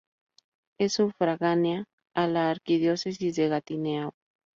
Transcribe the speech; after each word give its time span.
Es 0.79 0.93
sufragánea 0.93 1.85
a 2.15 2.25
la 2.25 2.49
Arquidiócesis 2.49 3.35
de 3.35 3.49
Gatineau. 3.49 4.13